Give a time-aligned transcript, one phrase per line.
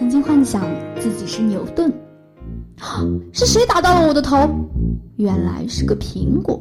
[0.00, 0.62] 曾经幻想
[0.98, 1.92] 自己是牛顿，
[3.34, 4.48] 是谁打到了我的头？
[5.18, 6.58] 原来是个苹果。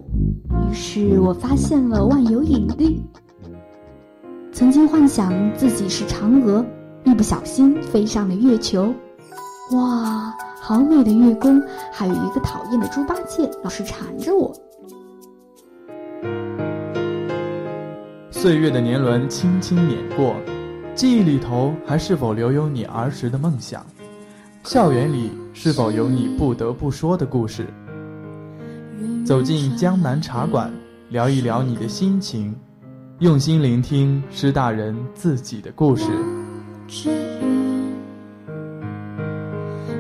[0.70, 3.02] 于是我发现了万有引力。
[4.52, 6.66] 曾经幻想自己是嫦娥，
[7.06, 8.94] 一不小心飞上了月球。
[9.72, 11.64] 哇，好美的月宫！
[11.94, 14.54] 还有一个讨厌的猪八戒，老是缠着我。
[18.32, 20.36] 岁月的年轮轻轻碾过，
[21.00, 23.86] 记忆里头还是否留有你儿时的梦想？
[24.66, 27.66] 校园里是否有你不得不说的故事？
[29.26, 30.70] 走进江南茶馆，
[31.08, 32.54] 聊一聊你的心情，
[33.20, 36.04] 用心聆听师大人自己的故事。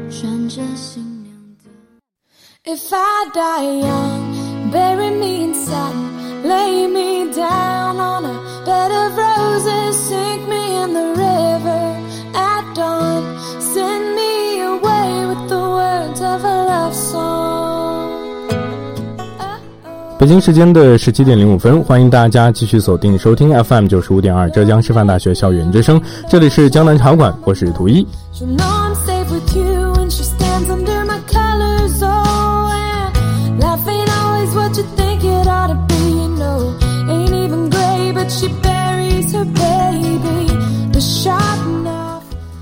[0.09, 1.69] 穿着新娘的。
[2.65, 4.28] If I die young,
[20.29, 25.99] 北京时间的十七点零五分，欢迎大家继续锁定收听 FM 九十五点二浙江师范大学校园之声，
[26.29, 28.05] 这里是江南茶馆，我是图一。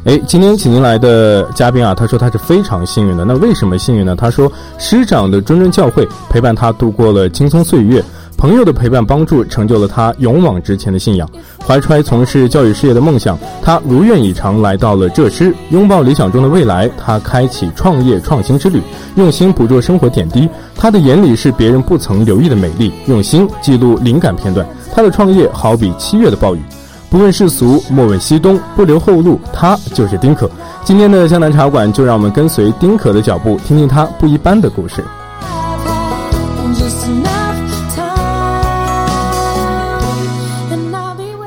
[0.08, 3.26] 哎，今天请您来的嘉宾啊，他说他是非常幸运的。
[3.26, 4.16] 那为什么幸运呢？
[4.16, 8.02] 他说师长的谆谆教诲陪伴他度过了青葱岁月，
[8.38, 11.30] 朋友的陪伴帮助成就了他勇往直前的信仰。
[11.62, 16.90] 怀揣从事教育事业的梦想，他如愿以偿来到了浙师，拥抱理想中的未来。
[16.98, 18.82] 他开启创业创新之旅，
[19.16, 20.48] 用心捕捉生活点滴。
[20.74, 24.66] 他的眼里是别人不曾留意的美丽，用心记录灵感片段。
[24.96, 26.62] 他的创业好比七月的暴雨。
[27.10, 30.50] 不问世俗，莫问西东，不留后路，他就是丁可。
[30.84, 35.04] 今天的江南茶馆，就让我们跟随丁可的脚步，听听他不一般的故事。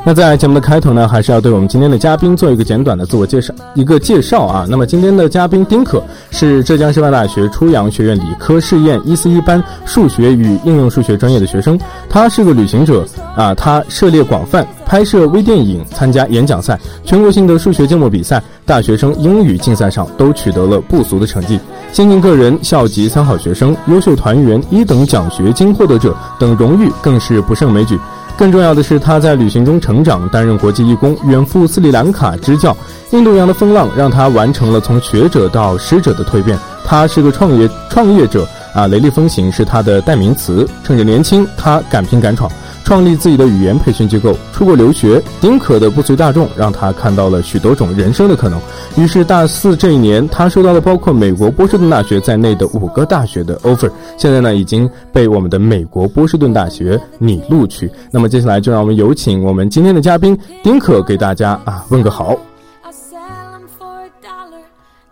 [0.02, 4.66] 那在节目的开头呢，还是要对我们今天的嘉宾做一个简短的自我介绍，一个介绍啊。
[4.68, 11.78] 那么今天的嘉宾丁可是浙江师范大学初阳学院理科试验一四一班数学与应用数学专业的学生，
[12.08, 13.04] 他是个旅行者
[13.36, 21.60] 啊，他涉猎广泛，拍摄微电影，参加演讲赛，全国性的数学节目比赛，大学生英语竞赛上都取得了不俗的成绩，
[21.92, 27.98] 先进个人、校级三好学生、优秀团员、一等奖学金获得者等荣誉更是不胜枚举。
[28.40, 32.74] 更重要的是，他在旅行中成长，担任国际义工，远赴斯里兰卡支教。
[33.10, 36.58] 印度洋的风浪让他完成了从学者到师者的蜕变。
[36.82, 40.66] 他是个创业创业者啊，雷厉风行是他的代名词。
[40.82, 42.50] 趁着年轻，他敢拼敢闯。
[42.90, 45.22] 创立自己的语言培训机构，出国留学。
[45.40, 48.60] 丁可的不随大众，让他看到了许多种人生的可能。
[48.96, 53.88] 于是大四这一年，他收到了包括美国波士顿大学在内的五个大学的 offer。
[54.16, 57.88] 现在呢，已经被我们的美国波士顿大学拟录取。
[58.10, 62.36] 那么接下来就让我们有请我们今天的嘉宾丁可给大家啊问个好。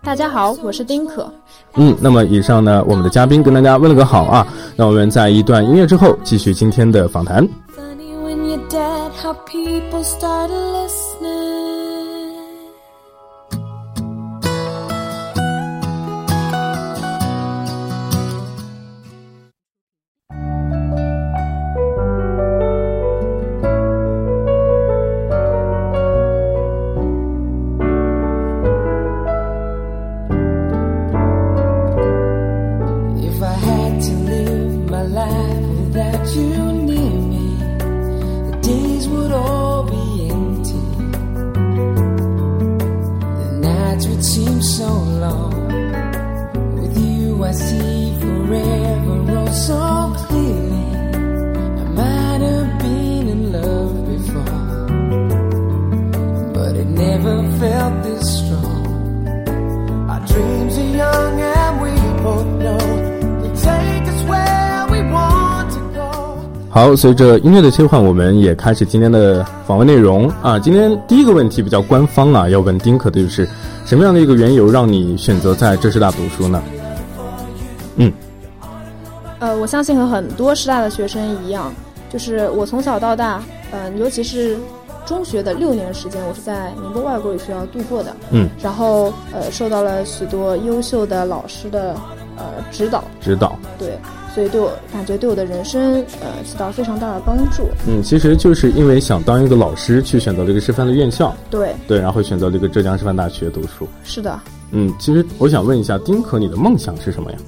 [0.03, 1.33] 大家好，我是丁可。
[1.77, 4.45] 嗯，那么以上呢，我们的嘉宾跟大家问了个好啊。
[4.75, 7.49] 那我们在一段音乐之后，继续今天的访谈。
[8.49, 11.78] you're dead, how people started listening.
[66.89, 70.59] 好，随着音乐的切换，我们也开始今天的访问内容啊。
[70.59, 73.47] 今天第一个问题比较官方啊，要问丁可的就是
[73.85, 76.63] 什么样的一个缘由让你选择在浙师大读书呢？
[77.97, 78.11] 嗯，
[79.39, 81.71] 呃，我相信和很多师大的学生一样，
[82.09, 84.57] 就是我从小到大，嗯，尤其是
[85.05, 88.17] 中学的六年时间，我是在宁波外国语学校度过的。
[88.31, 91.95] 嗯，然后呃，受到了许多优秀的老师的
[92.39, 93.05] 呃指导。
[93.21, 93.59] 指导。
[93.79, 93.91] 对。
[94.35, 97.65] 所以对我感觉对我的人生呃起到非常大的帮助。
[97.87, 101.35] 嗯，其实就是因为想当一个老师，去选择了一个师范的院校。
[101.51, 103.89] 对对，然后选择了一个浙江师范大学读书。
[104.05, 104.39] 是的。
[104.71, 107.39] 嗯，其实我想问一下，丁可，你的梦想是什么呀？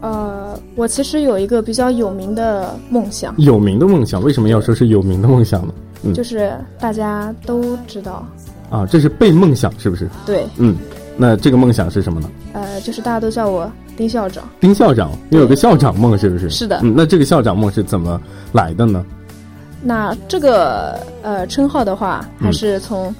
[0.00, 3.34] 呃，我其实有一个比较有名的梦想。
[3.38, 5.74] 有名的梦想，为什么要说是有名的梦想呢？
[6.04, 8.24] 嗯，就是大家都知道。
[8.70, 10.08] 啊，这是被梦想是不是？
[10.26, 10.46] 对。
[10.56, 10.76] 嗯，
[11.16, 12.30] 那这个梦想是什么呢？
[12.52, 14.48] 呃，就是大家都叫我丁校长。
[14.60, 16.48] 丁校长，你有个校长梦是不是？
[16.48, 16.78] 是的。
[16.84, 18.20] 嗯，那这个校长梦是怎么
[18.52, 19.04] 来的呢？
[19.82, 23.12] 那这个呃称号的话，还是从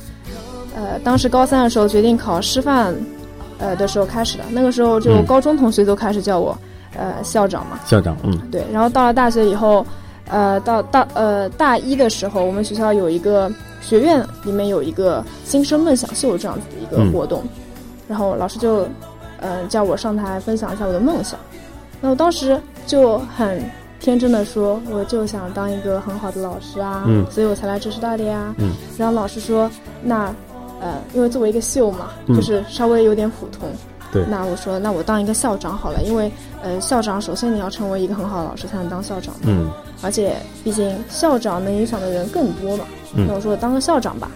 [0.77, 2.95] 呃当时高三的时候决定考师范
[3.59, 4.45] 呃的时候开始的。
[4.51, 6.57] 那个时候就高中同学都开始叫我。
[6.97, 8.65] 呃，校长嘛，校长，嗯，对。
[8.73, 9.87] 然后到了大学以后，
[10.27, 13.49] 呃，到大呃大一的时候，我们学校有一个
[13.83, 17.45] 学院里面有一个新生梦想秀这样子的一个活动，
[18.09, 18.89] 然后老师就
[19.41, 21.39] 嗯叫我上台分享一下我的梦想。
[22.01, 23.63] 那我当时就很
[24.01, 28.73] 天真的说，我就想当一个很好的老师啊，嗯，所以我才来浙师大的呀，嗯。
[28.97, 29.71] 然后老师说，
[30.03, 30.33] 那
[30.81, 33.69] 呃，因为作为一个秀嘛，就是稍微有点普通。
[34.11, 36.33] 对，那我说，那我当一个校长好了，因为，
[36.63, 39.41] 呃，校长首先你要成为一个很好的老师才能当校长嘛。
[39.47, 39.71] 嗯。
[40.01, 42.85] 而且，毕竟校长能影响的人更多嘛。
[43.15, 43.27] 嗯。
[43.27, 44.31] 那我说当个校长吧，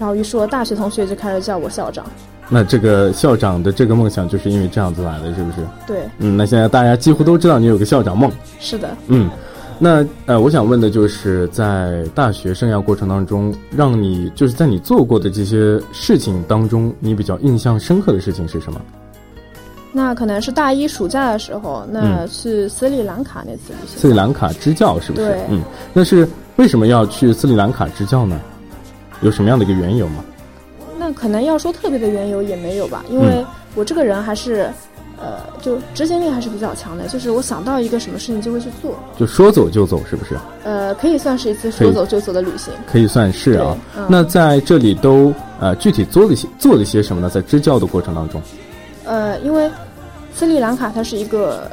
[0.00, 2.04] 然后于是我大学同学就开始叫我校长。
[2.48, 5.58] 那这个校长的这个梦想就是因为这样子来的，是不是？
[5.86, 6.00] 对。
[6.18, 8.32] 嗯，那现在大家几乎都知道你有个校长梦。
[8.58, 8.96] 是的。
[9.08, 9.30] 嗯，
[9.78, 18.80] 那呃，我想问的就是在大学生涯过程当中，让你就是在你做过的这些事情当中，你比较印象深刻的事情是什么？
[19.92, 23.98] 那可能是大一暑假的时候，那去斯里兰卡那次旅行。
[23.98, 25.26] 斯里兰卡支教是不是？
[25.28, 25.62] 对，嗯，
[25.92, 26.26] 那是
[26.56, 28.40] 为什么要去斯里兰卡支教呢？
[29.22, 30.24] 有什么样的一个缘由吗？
[30.98, 33.44] 那可能要说特别的缘由也没有吧，因为
[33.74, 34.70] 我这个人还是，
[35.18, 40.36] 呃，就执行力还是比较强的，就是我想到一个什么事情就会去做，就说走就走，是不是？
[40.62, 43.76] 呃，可以算是一次说走就走的旅行，可以算是啊。
[44.10, 47.30] 那在这里都呃具体做了些做了些什么呢？
[47.30, 48.40] 在支教的过程当中。
[49.04, 49.70] 呃，因为
[50.34, 51.70] 斯里兰卡它是一个，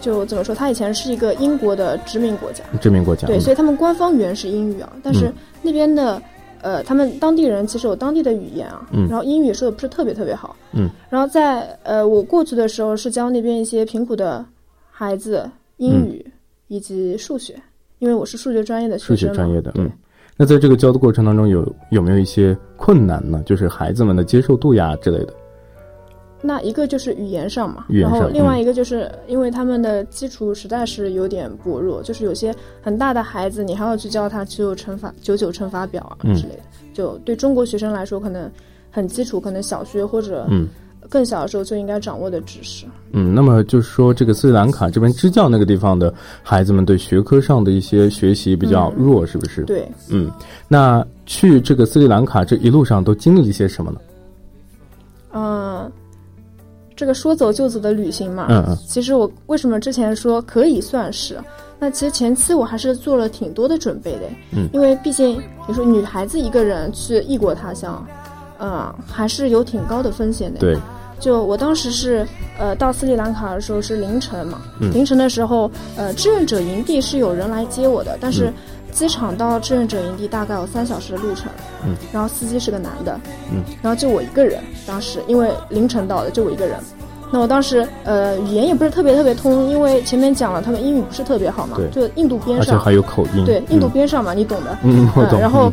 [0.00, 4.90] 就怎么说，它以前是一个英国的殖民国家，殖民国家对，所以他们官方语言是英语啊。
[5.04, 5.32] 但是
[5.62, 6.20] 那边的
[6.66, 14.44] 呃，他们当地人其实有当地的语言啊，嗯，然后英语说的不是特别特别好，嗯，然后在呃我过去的时候是教那边一些贫苦的
[14.90, 16.26] 孩子英语
[16.66, 17.54] 以及数学，
[18.00, 19.88] 因为我是数学专业的学生，数学专业的，嗯。
[20.36, 23.40] 那在这个教的过程当中，有有没有一些困难呢？
[23.46, 25.32] 就是孩子们的接受度呀之类的。
[26.42, 36.60] 那一个就是语言上嘛，然后另外一个就是因为他们的基础实在是有点薄弱，就是有些很大的孩子，你还要去教他九九乘法、九九乘法表啊之类的。
[36.92, 38.50] 就对中国学生来说，可能
[38.90, 40.46] 很基础，可能小学或者
[41.08, 42.86] 更小的时候就应该掌握的知识。
[43.12, 46.12] 嗯，那么就是说，这个斯里兰卡这边支教那个地方的
[46.42, 49.62] 孩子们，对学科上的一些学习比较弱，是不是？
[49.62, 50.30] 对，嗯，
[50.68, 54.00] 那去这个斯里兰卡这一路上都经历了些什么呢？
[55.32, 55.92] 嗯。
[56.96, 61.38] 这个说走就走的旅行嘛，嗯嗯，其实我为什么之前说可以算是？
[61.78, 64.20] 那其实前期我还是做了挺多的准备的，
[64.52, 68.04] 嗯，因为毕竟你说女孩子一个人去异国他乡，
[68.58, 70.58] 嗯，还是有挺高的风险的。
[70.58, 70.74] 对，
[71.20, 72.26] 就我当时是
[72.58, 78.50] 呃到斯里兰卡的时候是凌晨嘛，嗯，凌晨的时候，呃，志愿者营地是有人来接我的，但是。
[78.92, 81.52] 机场到志愿者营地大概有三小时的路程，
[81.86, 83.18] 嗯，然后司机是个男的，
[83.52, 86.76] 嗯，然后就我一个人，当时因为凌晨到的，就我一个人，
[87.30, 95.72] 那我当时呃语言也不是特别特别通，因为前面讲了他们英语不是特别好嘛，对，就印度边上，而且还有口音，对，印度边上嘛，你懂的，嗯，我懂，然后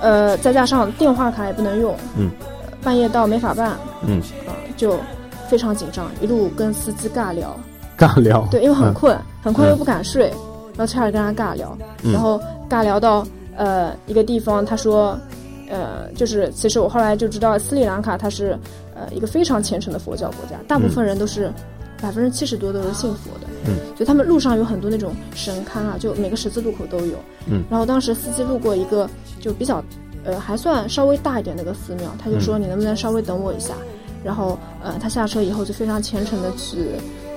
[0.00, 2.30] 呃再加上电话卡也不能用，嗯，
[2.82, 4.96] 半夜到没法办，嗯，啊就
[5.48, 7.54] 非常紧张，一路跟司机尬聊，
[7.98, 10.28] 尬聊，对，因为很困，很困又不敢睡，
[10.76, 13.26] 然后差点跟他尬聊，然后尬聊到。
[13.56, 15.18] 呃，一个地方，他说，
[15.70, 18.58] 呃，就是其实我后来就知道，斯里兰卡它是
[18.94, 21.50] 呃一个非常虔诚的佛教国家，大部分人都是
[22.02, 29.08] 百分之七十多都是信佛的，嗯，就他们路上有很多那种神龛啊，就每个十字路口都有，嗯，然后当时司机路过一个
[29.40, 29.82] 就比较
[30.24, 33.74] 呃还算稍微大一点那个寺庙，他就说你能不能稍微等我一下，
[34.24, 36.78] 然后呃他下车以后就非常虔诚的去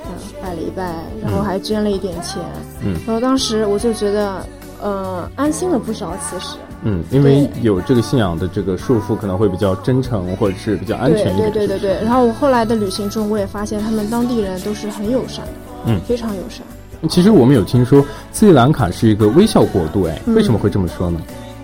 [0.05, 0.11] 呃
[0.41, 2.41] 拜了一拜，然后还捐了一点钱，
[2.83, 4.43] 嗯，然后当时我就觉得。
[4.81, 6.57] 呃，安心了不少，其实。
[6.83, 11.51] 嗯，因为有这个信仰的这个束缚，可能会比较真诚，或者是比较安全一点。
[11.51, 12.03] 对对对对。
[12.03, 15.51] 然后我后来的旅行中，我也发现他们当地人都是很友善的，
[15.85, 16.61] 嗯，非常友善。
[17.09, 21.19] 其实我们有听说斯里兰卡是一个微笑国度，哎，为什么会这么说呢？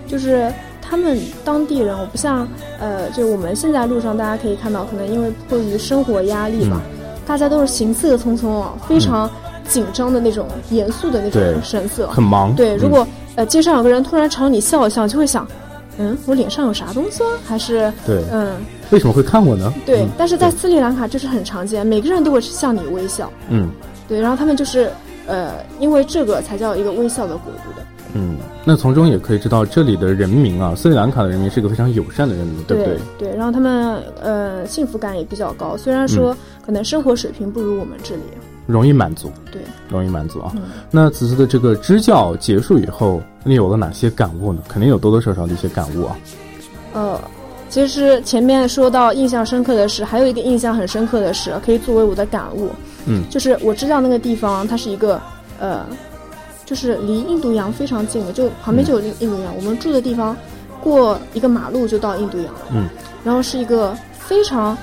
[0.06, 2.48] 就是他们当地人，我不像
[2.78, 6.80] 呃，就我们现在路上大家可以看到，可能因为迫于生活压力吧，
[7.26, 9.30] 大家都是行色匆匆啊，非常。
[9.68, 12.52] 紧张的那种严肃的那种神色，很忙。
[12.56, 13.06] 对，如果
[13.36, 15.46] 呃街上有个人突然朝你笑一笑，就会想，
[15.98, 17.28] 嗯，我脸上有啥东西啊？
[17.44, 18.54] 还是对，嗯，
[18.90, 19.72] 为什么会看我呢？
[19.86, 23.30] 对，但是在斯里兰卡就是很常见，每个人都会向你微笑。
[23.48, 23.70] 嗯，
[24.08, 24.90] 对，然后他们就是
[25.26, 27.86] 呃，因为这个才叫一个微笑的国度的。
[28.12, 32.98] 嗯，那从中也可以知道这里的人民啊，斯里兰卡的人民是一个非常友善的人民，对不对？
[33.16, 38.22] 对，然后他们呃幸福感也比较高，虽然说可能生活水平不如我们这里，
[38.70, 40.52] 容易满足，对，容易满足啊。
[40.90, 44.62] 那此次的这个支教结束以后，你有了哪些感悟呢？
[44.68, 46.16] 肯定有多多少少的一些感悟啊。
[46.92, 47.20] 呃，
[47.68, 52.70] 其实前面说到印象深刻的是，还有一个印象很深刻的是，可以作为我的感悟，
[53.06, 55.20] 嗯，就是我知道那个地方它是一个
[55.58, 55.84] 呃。
[56.66, 59.56] 就是离印度洋非常近的，就旁边就有印印度洋。
[59.56, 60.36] 我们住的地方，
[60.80, 62.60] 过一个马路就到印度洋了。
[62.70, 62.88] 嗯，
[63.24, 64.78] 然后是一个非常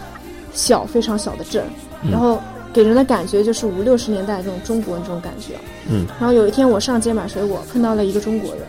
[0.51, 1.63] 小、非常小的镇，
[2.11, 2.41] 然后
[2.73, 5.55] 给人的感觉就是五六十年代这种中国这种感觉。
[5.89, 8.63] 嗯，然后有一天我上街买水果，碰到了一个中国人，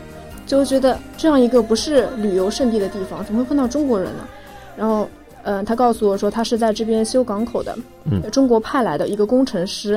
[0.47, 4.27] 就觉得这样一个不是旅游胜地的地方，怎么会碰到中国人呢？
[4.77, 5.09] 然后，
[5.43, 7.77] 嗯，他告诉我说他是在这边修港口的，
[8.11, 9.95] 嗯，中国派来的一个工程师。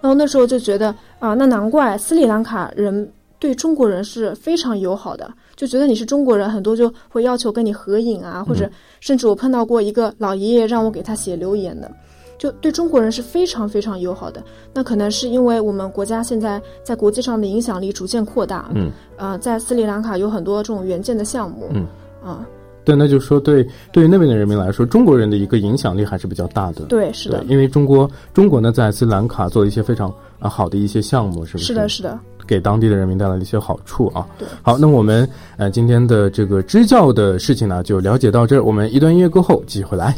[0.00, 11.90] 然后那时候就觉得啊，那难怪斯里兰卡人对中国人是非常友好的，就觉得你是中国人，很多就会要求跟你合影啊，或者甚至我碰到过一个老爷爷让我给他写留言的，
[12.38, 14.42] 就对中国人是非常非常友好的。
[14.72, 21.86] 那可能是因为我们国家现在在国际上的影响力逐渐扩大，嗯，呃，在斯里兰卡有很多这种援建的项目，嗯，
[22.24, 22.46] 啊。
[22.84, 26.86] 对，那就是说，对，对于那边的人民来说，中国人的一个影响力还是比较大的。
[26.86, 31.64] 对，是的，因为中国，中国呢，在斯里兰卡做了一些非常啊好的一些项目，是不是？
[31.66, 34.26] 是的，是的，给当地的人民带来了一些好处啊。
[34.38, 35.28] 对，好，那我们
[35.58, 38.62] 呃今天的这个支教的事情呢，就了解到这儿。
[38.62, 40.14] 我们一段音乐过后继续回来。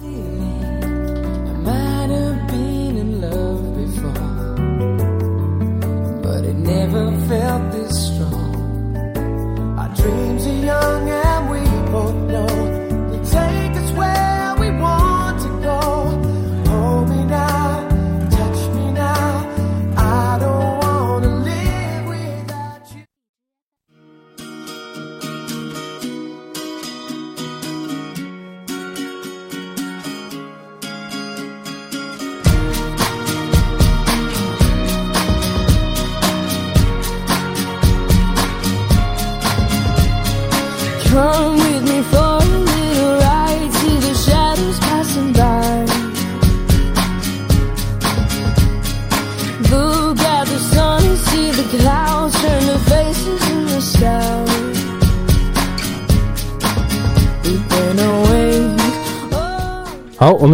[0.00, 0.04] 好，
[7.32, 8.09] 我们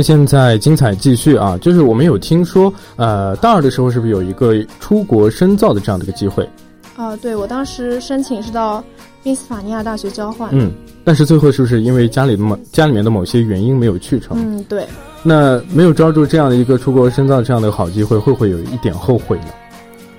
[0.07, 1.59] 现在精彩继续啊！
[1.61, 6.49] 就是我们有听说，呃，大二的时候是不是有一个出国深造的这样的一个机会？
[6.95, 8.85] 啊，对，我当时申请是到
[9.25, 10.49] 宾夕法尼亚大学交换。
[10.53, 10.71] 嗯，
[11.03, 14.37] 但是最后是不是因为家里某家里面的某些原因没有去成？
[14.41, 14.87] 嗯，对。
[15.25, 19.49] 那没有抓住这样的一个出国深造这样的好机会，会不会有一点后悔呢？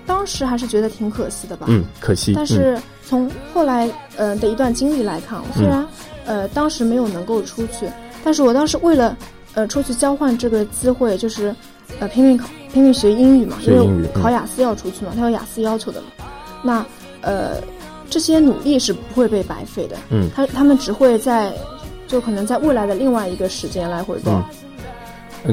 [0.06, 1.68] 当时还是觉得挺可惜的吧。
[1.70, 2.34] 嗯，可惜。
[2.36, 5.88] 但是从后来呃的一段经历来看，虽然
[6.26, 7.88] 呃当时没有能够出去，
[8.22, 9.16] 但是我当时为了。
[9.58, 11.54] 呃，出去交换这个机会就是，
[12.00, 16.08] 呃，拼命考，拼命学英语嘛，因为考雅思要出去嘛，他有雅思要求的嘛。
[16.62, 16.86] 那
[17.22, 17.56] 呃，
[18.08, 19.98] 这些努力是不会被白费的。
[20.12, 21.52] 嗯，他他们只会在，
[22.06, 24.48] 就可能在未来的另外一个时间来回报。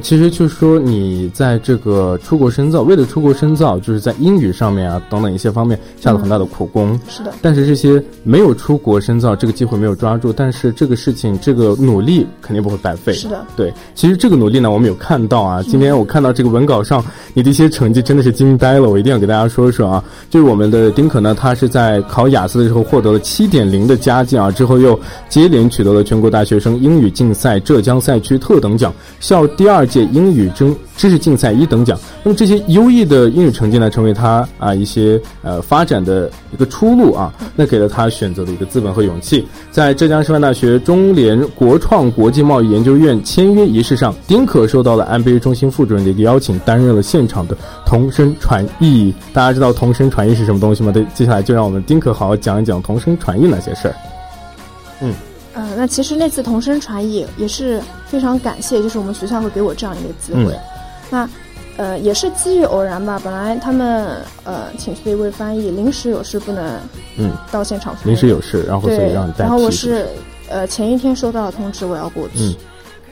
[0.02, 6.98] 其实就是说，你在这个出国深造，为了出国深造，就是在英语上面啊等等一些方面下了很大的苦功。
[7.08, 7.32] 是的。
[7.40, 13.12] 但是这些没有出国深造，这个机会没有抓住，但是这个事情，这个努力肯定不会白费。
[13.12, 13.46] 是的。
[13.54, 15.62] 对，其实这个努力呢，我们有看到啊。
[15.62, 20.02] 今天我看到这个文稿上，你的一些成绩真的是惊呆了，我一定要给大家说说啊。
[20.28, 24.98] 就是我们的丁可呢，他是在考雅思的时候获得了七点零的佳绩啊，之后又
[25.28, 29.73] 接连取得了全国大学生英语竞赛浙江赛区特等奖，校第二。
[29.74, 39.44] 二届英语知知识竞赛一等奖，那么这些优异的英语成绩呢，成为他啊一些呃发展的一个出路啊，那给了他选择的一个资本和勇气。
[39.72, 49.12] 在浙江师范大学中联国创国际贸易研究院签约仪式上，丁可受到了 MBA 中心副主任的一个邀请，担任了现场的同声传译。
[49.32, 50.92] 大家知道同声传译是什么东西吗？
[50.92, 53.94] 对，接下来就让我们丁可好好讲一讲同声传译那些事儿。
[55.00, 55.12] 嗯。
[55.54, 60.58] 嗯，那其实那次同声传译也是非常感谢，就是我们学校会给我这样一个机会。
[61.10, 61.28] 那
[61.76, 66.80] 呃也是机遇偶然吧，本来他们呃请去的一位翻译临时有事不能
[67.16, 69.42] 嗯到现场，临时有事，然后所以让你代替。
[69.42, 70.06] 然后我是
[70.48, 72.56] 呃前一天收到通知我要过去，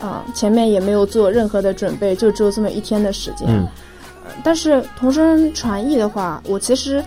[0.01, 3.49] 啊前面也没有做任何的准备，就只有这么一天的时间。
[3.49, 3.67] 嗯，
[4.45, 7.03] 但是同声传译的话，我其实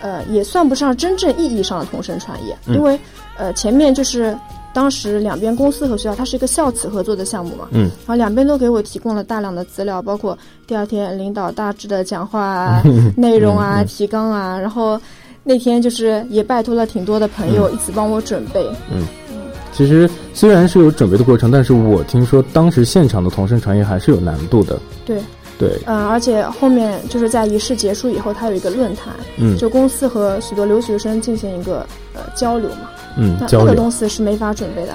[0.00, 2.98] 呃也算不上真正意义上的同声传译，因为
[3.36, 4.34] 呃前面就是
[4.74, 12.82] 当时两边公司和学校它是一个校企合作的项目嘛，嗯，然后两边都给我提供了大量的资料，包括第二天领导大致的讲话啊、
[13.16, 15.00] 内容啊、提纲啊，然后
[15.42, 19.06] 那天就是也拜托了挺多的朋友一起帮我准备，嗯。
[19.76, 24.78] 其实虽然是有准备的过程，但是我听说当时现场的同声传译还是有难度的。
[25.04, 25.20] 对，
[25.58, 34.94] 对，嗯，而且后面就是在仪式结束以后，它有一个论坛，嗯，就公司和许多留学生进行一个呃交流嘛，嗯，那交流那个东西是没法准备的。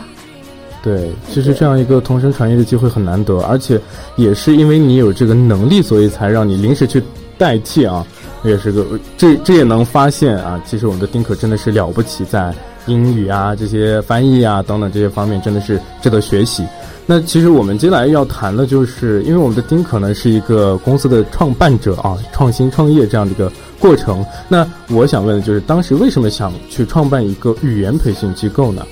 [0.81, 3.79] 对，其实这样一个同声传译的机会很难得，而且
[4.15, 7.03] 也是因为你有这个能力，所以才让你临时去
[7.37, 8.05] 代替啊，
[8.43, 8.85] 也是个
[9.17, 12.53] 这这也能发现啊，其实我们的丁可真的是了不起，在
[12.85, 16.65] 英语啊这些翻译啊等等这些方面真的是值得学习。
[17.05, 24.25] 那其实我们接下来要谈的就是，因为我们的丁可呢是一个公司的创办者啊，创新创业这样的一个过程。
[24.47, 28.85] 那我想问的就是，当时为什么想去创办一个语言培训机构呢？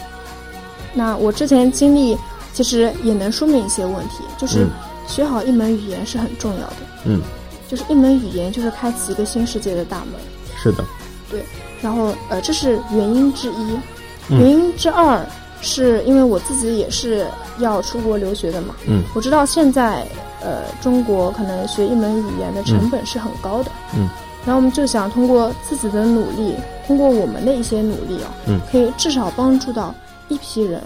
[0.94, 2.18] 那我之前经历
[2.54, 4.70] 其实也能说明一些问题，就是嗯。
[5.08, 6.76] 学好一门语言是很重要的，
[7.06, 7.22] 嗯，
[7.66, 10.20] 就是一门语言就是开启一个新世界的大门。
[10.58, 10.84] 是的，
[11.32, 11.42] 对
[11.82, 13.80] 然后呃，这是原因之一，
[14.28, 14.38] 嗯。
[14.42, 15.26] 原因之二
[15.62, 17.26] 是因为我自己也是
[17.60, 20.06] 要出国留学的嘛，嗯，我知道现在
[20.44, 24.10] 呃中国可能学一门语言的成本是很高的，嗯，
[24.48, 26.54] 然后我们就想通过自己的努力，
[26.88, 29.94] 通过我们的一些努力啊，嗯，可以至少帮助到
[30.30, 30.82] 一批人，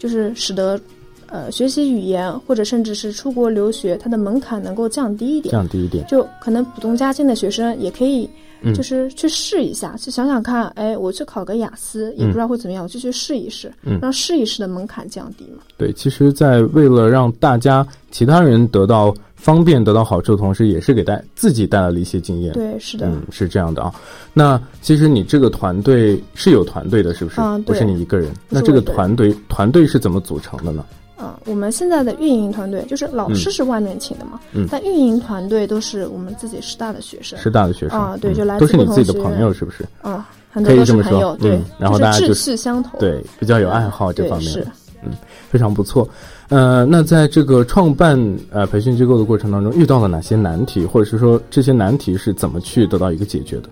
[0.00, 0.78] 就是使得
[1.28, 8.28] 呃学习语言或者甚至是出国留学，它的门槛能够降低一点，降低一点，就可能普通家境的学生也可以，
[8.62, 8.74] 嗯。
[8.74, 13.96] 就是去试一下，去想想看，哎，我去考个雅思，也不知道会怎么样，我就去试一试，嗯。
[14.02, 15.62] 让试一试的门槛降低嘛。
[15.76, 19.14] 对，其实，在为了让大家其他人得到
[19.44, 22.50] 方便、得到好处的同时，也是给带自己带来了一些经验。
[22.54, 23.92] 对，是的，嗯，是这样的啊。
[24.32, 27.42] 那其实你这个团队是有团队的，是不是？
[27.42, 28.32] 嗯对不是你一个人。
[28.48, 30.82] 那这个团队团队是怎么组成的呢？
[31.16, 39.86] 啊、我们现在的运营团队就是老师是外面请的嘛，嗯但运营团队都是我们自己师大的学生，师大的学生嗯啊对就来自都是你自己的朋友，是不是？
[40.00, 44.66] 啊、很多都是可以这么说朋友，对，嗯然后大家就就是志趣相投，对，比较有爱好这方面是。
[45.50, 46.08] 非常不错。
[46.48, 48.18] 呃，那在这个创办
[48.50, 53.68] 呃培训机构的过程当中，遇到了哪些难题，或者是说这些难题是怎么去得到一个解决的？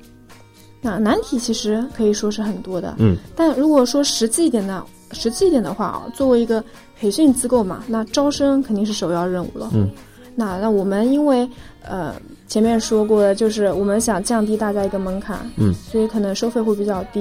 [0.81, 4.83] 那难题其实可以说是很多的，嗯，但如果说实际一点的，
[5.13, 6.65] 实际一点的话啊，作为一个
[6.99, 9.71] 培训机构嘛，那招生肯定是首要任务了。
[9.75, 9.89] 嗯，
[10.35, 11.49] 那那我们因为
[11.87, 12.15] 呃
[12.49, 17.21] 前面说过的，就是我们想降低大家一个门槛，嗯，所以可能收费会比较低。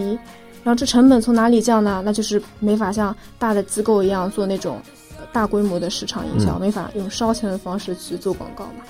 [0.63, 2.01] 然后这成本从哪里降呢？
[2.05, 5.00] 那就是没法像大的机构一样做那种呃
[5.34, 6.62] 大规模的市场营销，嗯。
[6.62, 8.84] 没法用烧钱的方式去做广告嘛。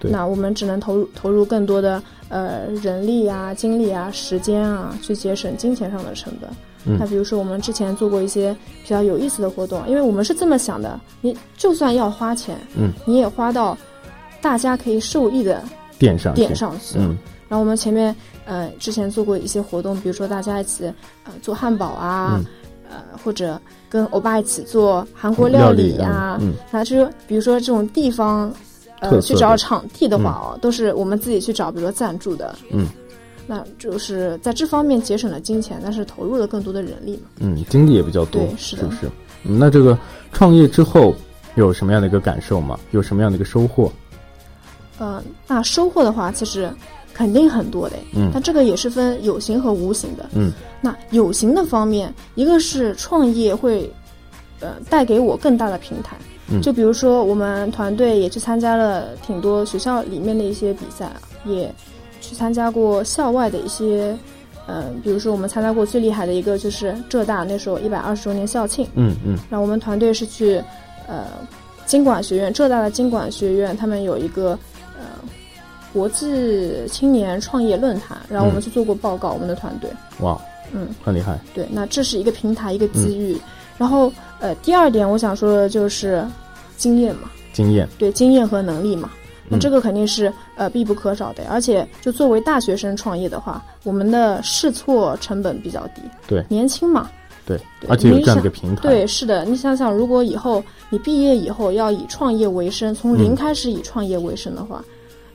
[0.00, 6.48] 那我们只能投入投入更多的呃人力啊、精力啊、时间啊，去节省金钱上的成本。
[6.84, 6.96] 嗯。
[7.00, 13.76] 那比如说我们之前做过一些比较有意思的活动，因为我们是这么想的：你就算要花钱，嗯，你也花到
[14.40, 15.64] 大家可以受益的
[15.98, 16.96] 点上点上去。
[16.96, 17.18] 嗯。
[17.48, 20.84] 然后我们前面呃之前做过一些活动，比如说大家一起
[21.24, 22.44] 呃做汉堡啊，嗯
[22.88, 28.52] 呃或者跟欧巴一起做韩国料理呀啊，嗯那就是比如说这种地方
[29.00, 32.88] 呃去找场地的话哦，都是我们自己去找，比如说赞助的，嗯，
[33.46, 37.30] 那就是在这方面节省了金钱，但是投入了更多的人力嘛。
[37.38, 39.10] 嗯，精力也比较多，对是的不是？
[39.44, 39.96] 嗯，那这个
[40.32, 41.14] 创业之后
[41.54, 42.78] 有什么样的一个感受吗？
[42.90, 43.90] 有什么样的一个收获？
[44.98, 46.68] 呃，那收获的话，其实
[47.18, 48.30] 肯定很多的，嗯。
[48.32, 50.30] 但这个也是分有形和无形的。
[50.36, 53.92] 嗯，那有形的方面，一个是创业会，
[54.60, 56.16] 呃，带给我更大的平台。
[56.48, 56.62] 嗯。
[56.62, 61.74] 就比如说我们团队也去参加了挺多学校里面的一些比赛啊，也
[62.20, 64.16] 去参加过校外的一些，
[64.68, 69.36] 呃，比如说我们参加过最厉害的一个就是浙大那时候一百二十周年校庆，嗯嗯。
[69.50, 70.62] 然后我们团队是去，
[71.08, 71.24] 呃，
[71.84, 74.56] 经管学院，浙大的经管学院，他们有一个
[74.96, 75.02] 呃
[75.98, 80.40] 国际青年创业论坛，然后我们嗯去做过报告，我们的团队，哇，
[80.72, 81.36] 嗯，很厉害。
[81.52, 83.36] 对，那这是一个平台，一个机遇。
[83.76, 86.24] 然后呃，第二点我想说的就是
[86.76, 89.10] 经验嘛，经验，对，经验和能力嘛。
[89.48, 96.44] 那嗯这个肯定是呃必不可少的，而且就作为大学生创业的话，我们的试错成本比较低，对。
[96.48, 97.10] 年轻嘛，
[97.44, 104.80] 对，对而且有你这样一想个平台，对，是的，你想想，如果以后你毕业以后要以创业为生，从零嗯开始以创业为生的话，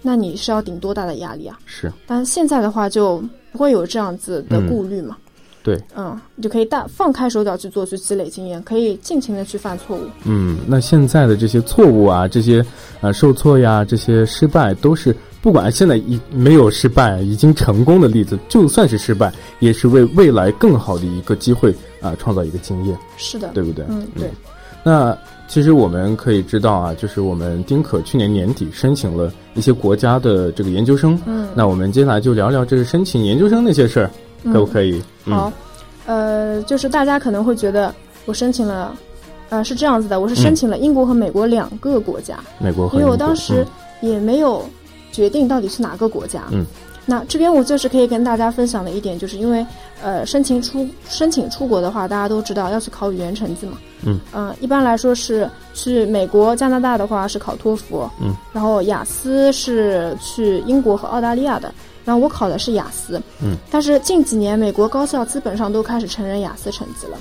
[0.04, 1.58] 那你是要顶多大的压力啊？
[1.66, 5.18] 是但现在的话就不会有这样子的嗯顾虑嘛。
[5.64, 10.02] 对，嗯，你就可以大放开手脚去做，去积累经验，可以尽情的去犯错误。
[10.26, 12.62] 嗯，那现在的这些错误啊，这些
[13.00, 22.98] 呃受挫呀，这些失败，都是不管现在已没有失败，已经成功的例子，就算是失败，也是为未来更好的一个机会啊，创造一个经验。
[23.16, 23.86] 是的，对不对？
[23.88, 24.30] 嗯，对。
[24.84, 31.20] 那其实我们可以知道啊，就是我们丁可去年年底申请了一些国家的这个研究生。
[31.26, 31.48] 嗯。
[31.54, 34.10] 那我们接下来就聊聊这个申请研究生那些事儿，
[34.52, 35.02] 可不可以？
[35.26, 35.52] 好。
[36.06, 37.94] 呃，就是大家可能会觉得
[38.26, 38.94] 我申请了，
[39.50, 42.40] 呃，是这样子的，我是申请了英国和美国两个国家。
[42.60, 43.66] 美国和因为我当时
[44.02, 44.66] 也没有
[45.12, 46.44] 决定到底是哪个国家。
[46.52, 46.66] 嗯。
[47.06, 49.66] 那这边我就是可以跟大家分享的一点，就是因为
[50.02, 53.78] 呃，申请出申请出国的话，大家都知道要去考语言成绩嘛。
[54.06, 54.20] 嗯。
[54.34, 58.10] 嗯，一般来说是去美国、加拿大的话是考托福。
[58.22, 58.34] 嗯。
[58.54, 61.74] 然后雅思是去英国和澳大利亚的。
[62.06, 63.22] 然后我考的是雅思。
[63.42, 63.58] 嗯。
[63.70, 67.18] 但是近几年美国高校基本上都开始承认雅思成绩了。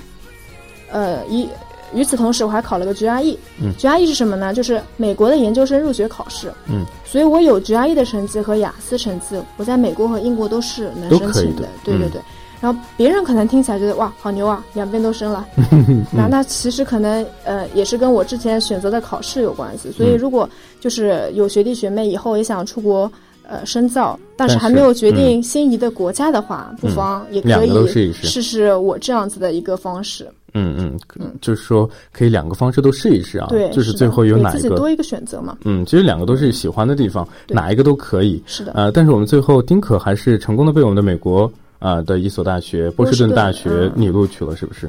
[0.91, 1.49] 呃，一
[1.95, 3.37] 与此同时，我还考了个 GRE。
[3.61, 3.73] 嗯。
[3.79, 4.53] GRE 是什么呢？
[4.53, 6.53] 就是美国的研究生入学考试。
[6.69, 6.85] 嗯。
[7.05, 11.69] 所以我有 GRE 的成绩和雅思成绩，我在美国和英国都是能申请的。
[11.85, 12.21] 对对对。
[12.61, 15.45] 然后别人可能听起来觉得哇，好牛啊，两边都升了。
[16.15, 19.91] 那那其实可能呃也是跟我之前选择的考试有关系。
[19.91, 20.49] 所以如果
[20.81, 23.11] 就是有学弟学妹以后也想出国
[23.49, 30.25] 呃深造，但是还没有决定心仪的国家的话，不妨也可以试试我这样子的一个方式。
[30.27, 33.47] 嗯嗯嗯，就是说可以两个方式都试一试啊。
[33.49, 35.57] 对，就是最后有哪一个多一个选择嘛？
[35.65, 38.43] 嗯，其实两个都是喜欢的地方，哪一个都可以。
[38.47, 38.73] 是的。
[38.73, 41.51] 呃，但是我们最后丁可还是成功的被我们的美国。
[41.79, 44.89] 啊的一所大学，波士顿大学，你录取了是不是？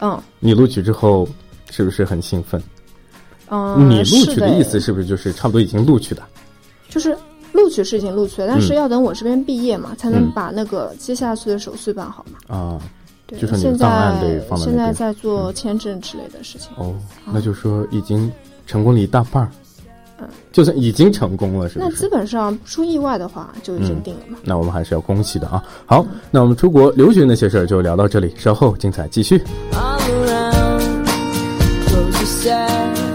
[0.00, 1.24] 嗯，你录取之后
[1.70, 2.60] 是不是很兴奋？
[3.48, 6.22] 嗯，你录取的意思是不是就是差不多已经录取的？
[6.88, 7.16] 就是
[7.52, 12.56] 录取是已经录取了，但是要等我这边毕业嘛，才能把那个接下去的手续办好嘛。
[12.56, 12.80] 啊，
[13.38, 16.70] 就是你档案得放在现在在做签证之类的事情。
[16.76, 18.30] 哦，那就说已经
[18.66, 19.50] 成功了一大半儿。
[20.52, 21.86] 就算已经成功了，是吧？
[21.88, 24.38] 那基本上不出意外的话，就已经定了嘛。
[24.44, 25.60] 那我们还是要恭喜的啊！
[25.84, 29.42] 好，那我们出国留学那些事儿就聊到这里，稍后精彩继续。
[32.44, 33.11] Waking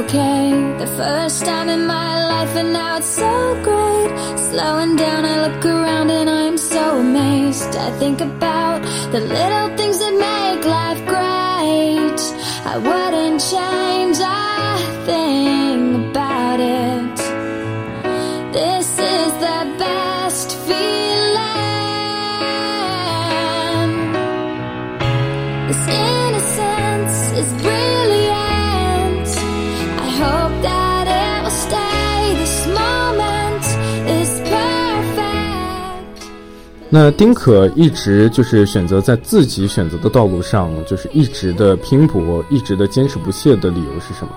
[0.00, 0.50] okay.
[0.78, 3.32] The first time in my life, and now it's so
[3.62, 4.10] great.
[4.50, 7.72] Slowing down, I look around and I'm so amazed.
[7.76, 8.82] I think about
[9.12, 12.20] the little things that make life great.
[12.72, 15.65] I wouldn't change a thing
[36.88, 44.30] 那丁可一直就是选择在自己选择的道路上，就是一直的拼搏，一直的坚持不懈的理由是什么？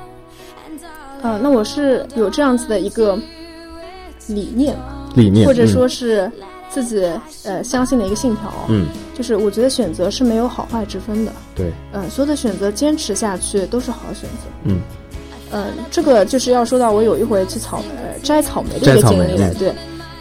[1.21, 3.17] 呃，那我是有这样子的一个
[4.27, 4.75] 理念，
[5.15, 6.31] 理念，或者说是
[6.69, 7.03] 自己
[7.43, 8.51] 呃相信的一个信条。
[8.69, 11.31] 嗯，就是我觉得选择是没有好坏之分的。
[11.53, 14.47] 对，嗯，所有的选择坚持下去都是好选择。
[14.63, 14.79] 嗯，
[15.51, 19.53] 嗯，这个就是要说到我有一回去草呃摘草莓的一个经历了。
[19.55, 19.73] 对，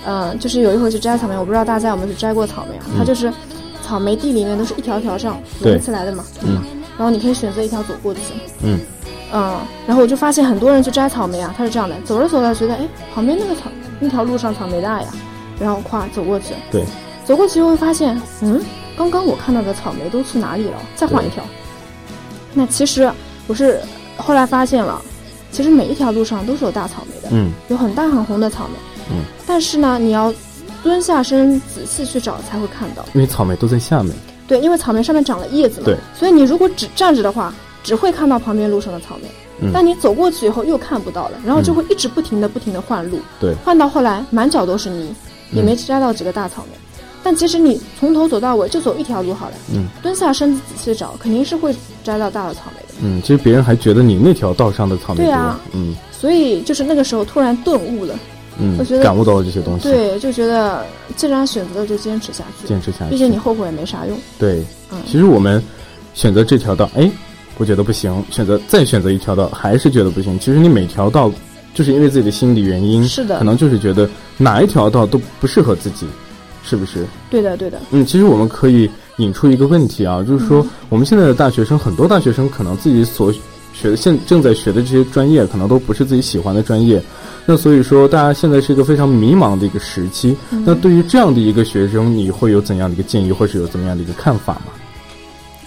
[0.08, 2.84] 嗯，就是有一回去摘草莓，我不知道大家有没有去摘过草莓啊？
[2.96, 3.30] 它就是
[3.82, 6.24] 草莓地里面都是一条条这样连起来的嘛。
[6.42, 6.62] 嗯，
[6.96, 8.20] 然后你可以选择一条走过去。
[8.62, 8.80] 嗯。
[9.30, 15.08] 嗯，然后我就发现很多人去摘草莓啊，他是这样的，走着走着觉得，哎，旁边那个草那条路上草莓大呀，
[15.60, 16.82] 然后咵走过去，对，
[17.26, 18.58] 走过去又会发现，嗯，
[18.96, 20.78] 刚刚我看到的草莓都去哪里了？
[20.96, 21.44] 再换一条。
[22.54, 23.12] 那其实
[23.46, 23.78] 我是
[24.16, 24.98] 后来发现了，
[25.52, 30.32] 其实每一条路上都是有大草莓的，嗯，有很大很红的草莓，嗯，但是呢，你要
[30.82, 34.14] 蹲下身仔细去找才会看到，因为草莓都在下面，
[34.46, 39.28] 对，因为草莓上面长了叶子嘛，对，所以你如果只站着的话，只会看到旁边路上的草莓。
[39.60, 45.12] 嗯、但你走过去以后又看不到了，然后就会一直不停的、不停的换路，对，换到后来满脚都是泥，
[45.50, 46.78] 也没摘到几个大草莓。
[47.24, 52.94] 但其实你从头走到尾就走一条路好了，嗯，蹲下身子仔细找，肯定是会摘到大的草莓的。
[53.02, 58.16] 嗯，其实别人还觉得你那条道上的草莓多，啊，嗯，所以就是那个时候突然顿悟了，
[58.58, 60.84] 嗯，我觉得感悟到了这些东西，对，就觉得
[61.16, 64.18] 既然选择了就坚持下去，坚持下去，毕竟你后悔也没啥用。
[64.38, 65.62] 对，嗯，其实我们
[66.14, 67.10] 选择这条道，哎。
[67.60, 70.38] 我觉得不行，选择再选择一条道还是觉得不行。
[70.38, 71.28] 其实你每条道，
[71.74, 76.06] 就是因为自己的心理原因，是的，可能就是觉得哪一条道都不适合自己，
[76.62, 77.04] 是不是？
[77.28, 77.80] 对的，对的。
[77.90, 83.34] 嗯，其实我们可以引出一个问题啊，就是说我们现在的大学生，很多大学生可能自己所
[83.72, 87.02] 学的现正在学的这些专业，可能都不是自己喜欢的专业。
[87.46, 90.36] 那所以说，大家现在是一个非常迷茫的一个时期。
[90.50, 94.72] 那对于这样的一个学生，你会有怎样的一个建议，或是有怎么样的一个看法吗？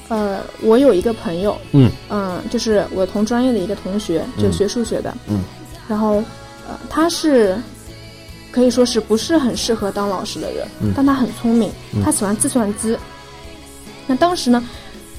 [0.10, 5.40] 呃，我有一个朋友，嗯嗯，就是我同专业的一个同学，就学数学的，嗯，
[5.88, 6.18] 然后
[6.68, 7.58] 呃，他是
[8.52, 11.72] 可以说是不是很适合当老师的人，嗯但他很聪明，
[12.04, 12.96] 他喜欢计算机。
[14.06, 14.62] 那当时呢，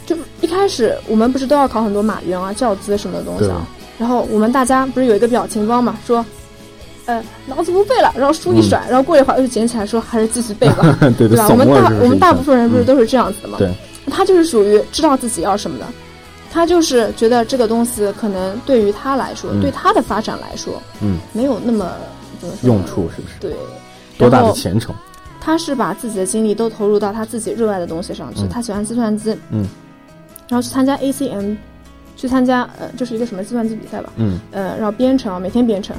[0.06, 3.66] 就一开始我们不是都要考很多马原啊、教资什么的东西啊，
[3.98, 6.24] 然后我们大家不是有一个表情包嘛，说。
[7.04, 11.48] 呃，脑子不背了，然后书一甩，然后过一会儿又捡起来说，还是继续背吧， 对对吧？
[11.50, 13.58] 我们大我们大部分人不是嗯都是这样子的嘛？
[13.58, 13.68] 对，
[14.08, 15.86] 他就是属于知道自己要什么的，
[16.52, 21.90] 他就是觉得这个东西可能对于他来说，嗯对他的发展来说，嗯，没有那么
[22.40, 23.34] 怎么说用处是不是？
[23.40, 23.52] 对，
[24.16, 24.94] 多大的前程？
[25.40, 28.42] 他是把自己的精力都投入到他自己热爱的东西上去。
[28.42, 29.66] 嗯他喜欢计算机，嗯，
[30.52, 31.56] 然后去参加 ACM，
[32.14, 35.96] 去参加呃，就是一个什么计算机比赛吧，嗯，呃，然后编程，每天编程，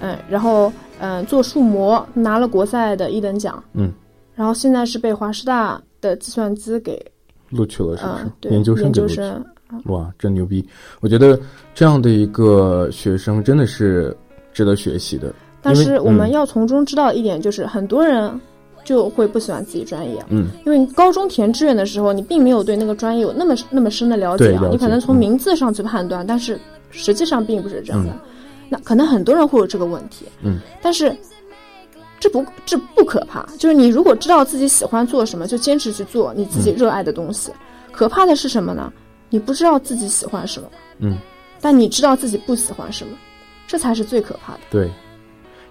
[0.00, 3.92] 嗯，然后嗯、呃做数模，拿了国赛的一等奖，嗯，
[4.36, 7.04] 然后现在是被华师大的计算机给
[7.50, 8.22] 录取了，是不是？
[8.22, 9.16] 嗯，对，研究生研给录取。
[9.16, 9.44] 究生，
[9.86, 10.64] 哇，真牛逼！
[11.00, 11.36] 我觉得
[11.74, 14.16] 这样的一个学生真的是
[14.52, 15.34] 值得学习的。
[15.60, 18.40] 但是我们嗯要从中知道一点，就是很多人
[18.86, 26.58] 就会不喜欢自己专业，嗯，因为你高中填志愿的时候，你并没有对那个专业有那么那么深的了解啊，解你可能从嗯名字上去判断，但是
[26.92, 28.12] 实际上并不是这样的。
[28.12, 28.18] 嗯
[28.68, 31.14] 那可能很多人会有这个问题，嗯，但是
[32.18, 37.52] 这不这不可怕，就是你如果知道自己喜欢做什么，就坚持去做你自己热爱的东西。
[37.92, 38.92] 可怕的是什么呢？
[39.30, 40.68] 你不知道自己喜欢什么，
[40.98, 41.16] 嗯，
[41.60, 43.16] 但你知道自己不喜欢什么，
[43.68, 44.60] 这才是最可怕的。
[44.70, 44.90] 对。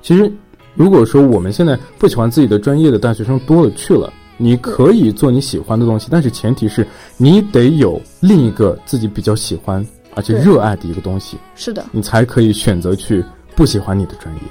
[0.01, 0.31] 其实，
[0.75, 6.85] 如果说我们现在不喜欢自己的专业的大学生多了去了，你可以做你喜欢的东西，但是前提是
[7.17, 13.23] 你得有另一个自己比较喜欢而且热爱的一个东西，是的，你才可以选择去
[13.55, 14.41] 不喜欢你的专业。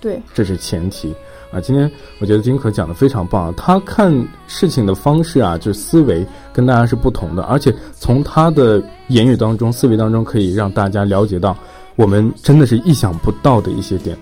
[0.00, 1.14] 对，这是前提
[1.50, 1.60] 啊。
[1.60, 4.12] 今天我觉得金可讲的非常棒，啊他看
[4.46, 11.56] 事情的方式啊，就是思维跟大家是不同的，而且从他的言语当中、思维当中，可以让大家了解到
[11.96, 14.16] 我们真的是意想不到的一些点。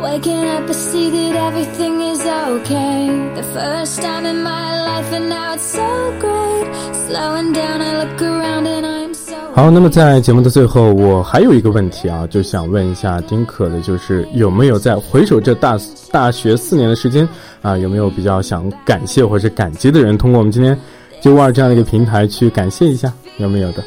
[0.00, 3.06] Waking up, I see that everything is okay.
[3.34, 5.82] The first time in my life, and now it's so
[6.18, 6.66] great.
[7.06, 9.34] Slowing down, I look around and I'm so.
[9.54, 15.76] 好，那么在节目的最后，我还有一个问题啊，就想问一下丁可的，就是有没有在回首这大
[16.10, 17.28] 大学四年的时间
[17.60, 20.74] 啊，有没有比较想感谢或者感激的人，通过我们今天
[21.20, 23.84] 就玩这样的一个平台去感谢一下，有没有的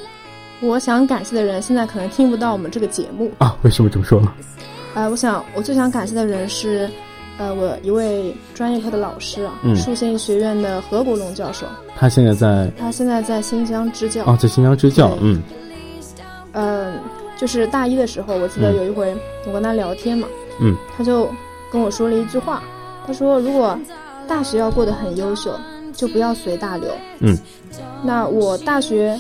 [0.62, 3.32] 我想感谢的人现在可能听不到我们这个节目。
[3.40, 3.58] 啊？
[3.64, 4.32] 为什么这么说呢？
[4.94, 6.90] 呃，我想我最想感谢的人是，
[7.38, 11.66] 呃，我一位专业课的老师啊，嗯树信学院的何国龙教授，
[11.98, 14.24] 他现在在他现在在新疆支教。
[14.26, 15.42] 哦，在新疆支教，嗯
[16.54, 16.94] 嗯、
[17.38, 19.16] 就是大一的时候，我记得嗯有一回
[19.48, 20.28] 我跟他聊天嘛，
[20.62, 21.28] 嗯，他就
[21.72, 22.62] 跟我说了一句话，
[23.08, 23.78] 他说如果
[24.28, 25.52] 大学要过得很优秀，
[25.92, 26.88] 就不要随大流。
[27.20, 27.36] 嗯，
[28.04, 29.20] 那我大学，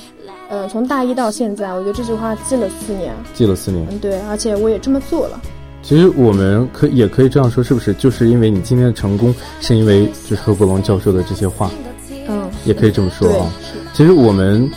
[0.50, 3.12] 呃，从大一到现在，我觉得这句话记了四年。
[3.34, 3.88] 记了四年。
[3.90, 5.42] 嗯，对，而且我也这么做了。
[5.84, 7.94] 其实我们可也可以这样说，是不是？
[7.96, 11.70] 就是因为你今天的成功，是因为就是何国龙教授的这些话，
[12.30, 13.52] 嗯，也可以这么说啊。，
[13.94, 14.72] 其实我们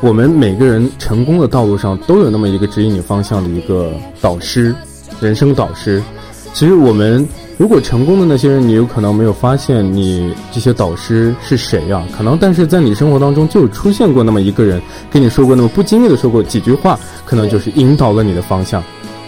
[0.00, 4.72] 我们每个人成功的道路上都有那么一个指引你方向的一个导师，
[5.20, 6.00] 人生导师。
[6.54, 7.26] 其实我们
[7.58, 12.06] 如果成功的那些人，你有可能没有发现你这些导师是谁啊？
[12.16, 14.80] 可能但是在你生活当中就出现过那么一个人，
[15.10, 18.82] 跟你说过那么不经意的说过几句话，可能就是引导了你的方向。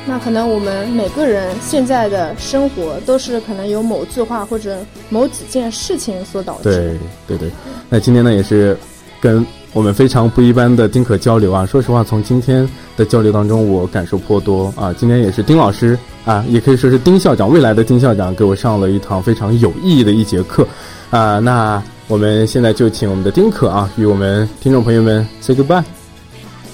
[0.09, 4.79] 那可能我们每个人现在的生活都是可能有某句话或者
[5.11, 6.99] 某几件事情所导致。
[7.27, 7.51] 对对对，
[7.91, 8.75] 那今天呢也是
[9.21, 9.45] 跟
[9.75, 11.67] 我们非常不一般的丁可交流啊。
[11.67, 12.67] 说实话，从今天
[12.97, 14.95] 的交流当中，我感受颇多啊。
[14.95, 20.67] 今天也是丁老师啊，也可以说是丁校长，未来的丁校长给我上了一堂非常有意义的一节课
[21.11, 21.39] 啊。
[21.39, 25.85] 那我们现在就请我们的丁可啊，与我们听众朋友们 say goodbye，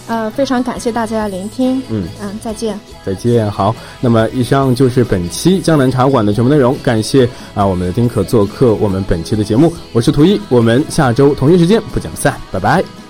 [0.07, 1.83] 呃，非常感谢大家的聆听。
[1.89, 2.79] 嗯嗯，再见。
[3.05, 3.51] 再见。
[3.51, 13.04] 好，那么以上就是本期江南茶馆的全部内容，感谢啊我们的丁可做客我们本期的节目，我是图一，我们下周同一时间不见不散，拜拜。